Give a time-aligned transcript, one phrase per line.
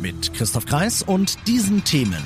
[0.00, 2.22] Mit Christoph Kreis und diesen Themen.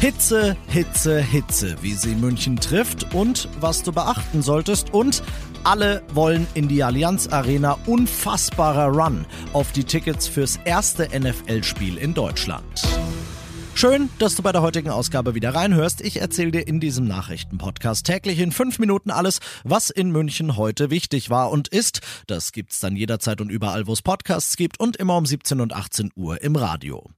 [0.00, 5.22] Hitze, Hitze, Hitze, wie sie München trifft und was du beachten solltest und
[5.62, 12.12] alle wollen in die Allianz Arena unfassbarer Run auf die Tickets fürs erste NFL-Spiel in
[12.12, 12.84] Deutschland.
[13.76, 16.00] Schön, dass du bei der heutigen Ausgabe wieder reinhörst.
[16.00, 20.90] Ich erzähle dir in diesem Nachrichtenpodcast täglich in fünf Minuten alles, was in München heute
[20.90, 22.00] wichtig war und ist.
[22.28, 25.72] Das gibt's dann jederzeit und überall, wo es Podcasts gibt und immer um 17 und
[25.72, 27.10] 18 Uhr im Radio.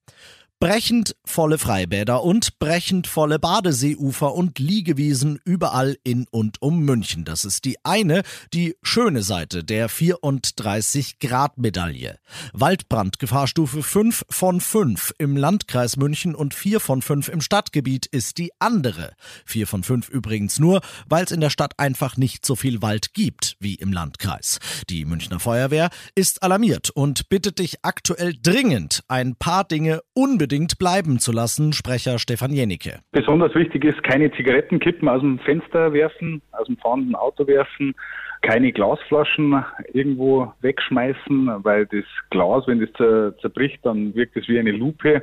[0.59, 7.27] Brechend volle Freibäder und brechend volle Badeseeufer und Liegewiesen überall in und um München.
[7.27, 8.23] Das ist die eine,
[8.55, 12.19] die schöne Seite der 34 Grad Medaille.
[12.55, 18.51] Waldbrandgefahrstufe 5 von 5 im Landkreis München und 4 von 5 im Stadtgebiet ist die
[18.59, 19.13] andere.
[19.45, 23.13] 4 von 5 übrigens nur, weil es in der Stadt einfach nicht so viel Wald
[23.13, 24.59] gibt wie im Landkreis.
[24.89, 30.79] Die Münchner Feuerwehr ist alarmiert und bittet dich aktuell dringend, ein paar Dinge unbedingt unbedingt
[30.79, 33.01] bleiben zu lassen, Sprecher Stefan Jenicke.
[33.11, 37.97] Besonders wichtig ist, keine Zigarettenkippen aus dem Fenster werfen, aus dem fahrenden Auto werfen,
[38.43, 42.93] keine Glasflaschen irgendwo wegschmeißen, weil das Glas, wenn das
[43.41, 45.21] zerbricht, dann wirkt es wie eine Lupe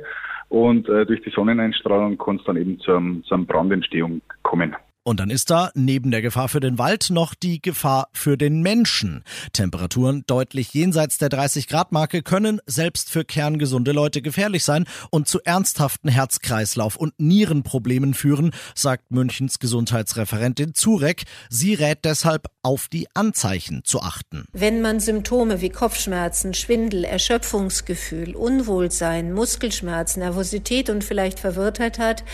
[0.50, 4.76] und äh, durch die Sonneneinstrahlung kann es dann eben zur, zur Brandentstehung kommen.
[5.04, 8.62] Und dann ist da neben der Gefahr für den Wald noch die Gefahr für den
[8.62, 9.22] Menschen.
[9.52, 15.28] Temperaturen deutlich jenseits der 30 Grad Marke können selbst für kerngesunde Leute gefährlich sein und
[15.28, 21.24] zu ernsthaften Herz-Kreislauf- und Nierenproblemen führen, sagt Münchens Gesundheitsreferentin Zurek.
[21.50, 24.46] Sie rät deshalb auf die Anzeichen zu achten.
[24.54, 32.24] Wenn man Symptome wie Kopfschmerzen, Schwindel, Erschöpfungsgefühl, Unwohlsein, Muskelschmerzen, Nervosität und vielleicht Verwirrtheit hat,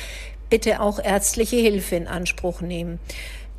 [0.51, 2.99] bitte auch ärztliche Hilfe in Anspruch nehmen.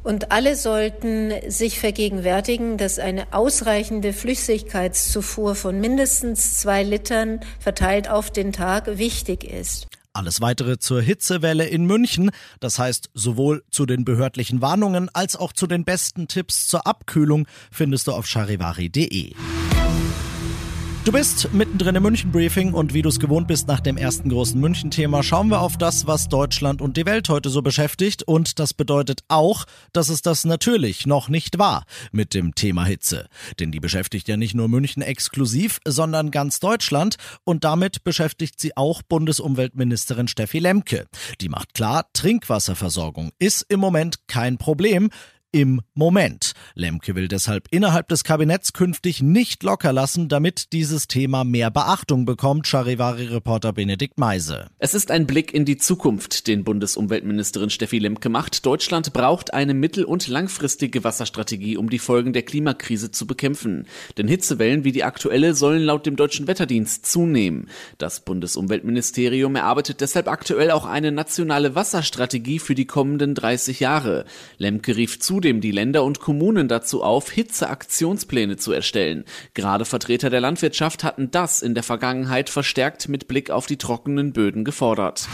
[0.04, 8.32] Und alle sollten sich vergegenwärtigen, dass eine ausreichende Flüssigkeitszufuhr von mindestens zwei Litern verteilt auf
[8.32, 9.88] den Tag wichtig ist.
[10.14, 15.54] Alles weitere zur Hitzewelle in München, das heißt sowohl zu den behördlichen Warnungen als auch
[15.54, 19.34] zu den besten Tipps zur Abkühlung, findest du auf charivari.de.
[21.04, 24.62] Du bist mittendrin im München-Briefing und wie du es gewohnt bist nach dem ersten großen
[24.62, 28.22] München-Thema, schauen wir auf das, was Deutschland und die Welt heute so beschäftigt.
[28.22, 33.28] Und das bedeutet auch, dass es das natürlich noch nicht war mit dem Thema Hitze.
[33.60, 37.16] Denn die beschäftigt ja nicht nur München exklusiv, sondern ganz Deutschland.
[37.46, 41.08] Und damit beschäftigt sie auch Bundesumweltministerin Steffi Lemke.
[41.42, 45.10] Die macht klar, Trinkwasserversorgung ist im Moment kein Problem
[45.52, 46.54] im Moment.
[46.76, 52.26] Lemke will deshalb innerhalb des Kabinetts künftig nicht locker lassen, damit dieses Thema mehr Beachtung
[52.26, 54.68] bekommt, Charivari-Reporter Benedikt Meise.
[54.80, 58.66] Es ist ein Blick in die Zukunft, den Bundesumweltministerin Steffi Lemke macht.
[58.66, 63.88] Deutschland braucht eine mittel- und langfristige Wasserstrategie, um die Folgen der Klimakrise zu bekämpfen.
[64.18, 67.68] Denn Hitzewellen wie die aktuelle sollen laut dem deutschen Wetterdienst zunehmen.
[67.98, 74.26] Das Bundesumweltministerium erarbeitet deshalb aktuell auch eine nationale Wasserstrategie für die kommenden 30 Jahre.
[74.58, 79.26] Lemke rief zu, zudem die Länder und Kommunen dazu auf, Hitzeaktionspläne zu erstellen.
[79.56, 84.34] Gerade Vertreter der Landwirtschaft hatten das in der Vergangenheit verstärkt mit Blick auf die trockenen
[84.34, 85.28] Böden gefordert.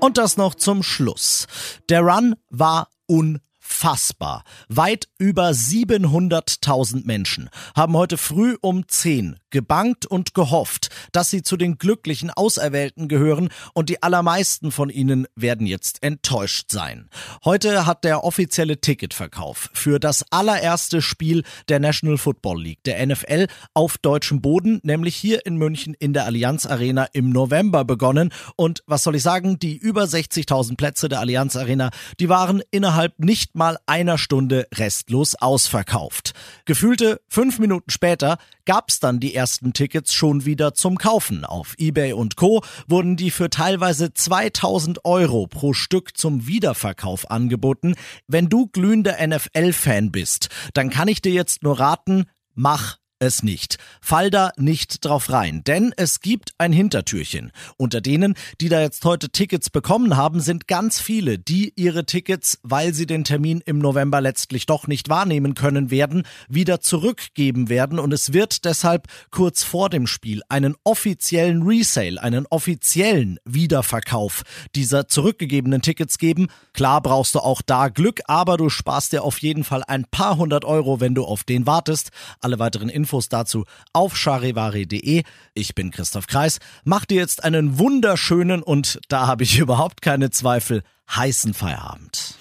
[0.00, 1.46] Und das noch zum Schluss.
[1.90, 4.44] Der Run war un unfassbar.
[4.68, 11.56] Weit über 700.000 Menschen haben heute früh um 10 gebankt und gehofft, dass sie zu
[11.56, 17.08] den glücklichen Auserwählten gehören und die allermeisten von ihnen werden jetzt enttäuscht sein.
[17.44, 23.46] Heute hat der offizielle Ticketverkauf für das allererste Spiel der National Football League, der NFL,
[23.74, 28.32] auf deutschem Boden, nämlich hier in München in der Allianz Arena im November begonnen.
[28.56, 33.18] Und was soll ich sagen, die über 60.000 Plätze der Allianz Arena, die waren innerhalb
[33.18, 36.32] nicht mal einer Stunde restlos ausverkauft.
[36.64, 38.38] Gefühlte fünf Minuten später
[38.70, 41.44] gab's dann die ersten Tickets schon wieder zum Kaufen.
[41.44, 42.62] Auf eBay und Co.
[42.86, 47.96] wurden die für teilweise 2000 Euro pro Stück zum Wiederverkauf angeboten.
[48.28, 53.76] Wenn du glühender NFL-Fan bist, dann kann ich dir jetzt nur raten, mach es nicht.
[54.00, 57.52] Fall da nicht drauf rein, denn es gibt ein Hintertürchen.
[57.76, 62.58] Unter denen, die da jetzt heute Tickets bekommen haben, sind ganz viele, die ihre Tickets,
[62.62, 67.98] weil sie den Termin im November letztlich doch nicht wahrnehmen können werden, wieder zurückgeben werden
[67.98, 74.42] und es wird deshalb kurz vor dem Spiel einen offiziellen Resale, einen offiziellen Wiederverkauf
[74.74, 76.48] dieser zurückgegebenen Tickets geben.
[76.72, 80.38] Klar brauchst du auch da Glück, aber du sparst dir auf jeden Fall ein paar
[80.38, 82.10] hundert Euro, wenn du auf den wartest.
[82.40, 85.24] Alle weiteren Infos dazu auf charivari.de.
[85.54, 86.58] Ich bin Christoph Kreis.
[86.84, 92.36] Mach dir jetzt einen wunderschönen und da habe ich überhaupt keine Zweifel heißen Feierabend.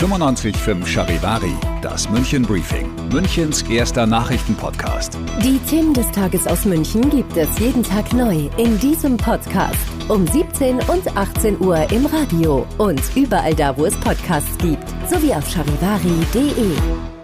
[0.00, 1.52] 95.5 Charivari,
[1.82, 5.18] das München Briefing, Münchens erster Nachrichtenpodcast.
[5.42, 9.76] Die Themen des Tages aus München gibt es jeden Tag neu in diesem Podcast.
[10.08, 15.34] Um 17 und 18 Uhr im Radio und überall da, wo es Podcasts gibt, sowie
[15.34, 17.17] auf charivari.de.